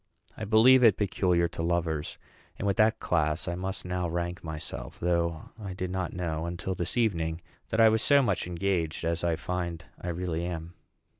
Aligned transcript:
I 0.35 0.45
believe 0.45 0.83
it 0.83 0.97
peculiar 0.97 1.47
to 1.49 1.61
lovers; 1.61 2.17
and 2.57 2.65
with 2.65 2.77
that 2.77 2.97
class 2.99 3.47
I 3.47 3.53
must 3.53 3.85
now 3.85 4.09
rank 4.09 4.43
myself, 4.43 4.99
though 4.99 5.51
I 5.61 5.73
did 5.75 5.91
not 5.91 6.11
know, 6.11 6.47
until 6.47 6.73
this 6.73 6.97
evening, 6.97 7.39
that 7.69 7.79
I 7.79 7.87
was 7.87 8.01
so 8.01 8.23
much 8.23 8.47
engaged 8.47 9.05
as 9.05 9.23
I 9.23 9.35
find 9.35 9.85
I 10.01 10.07
really 10.07 10.43
am. 10.43 10.73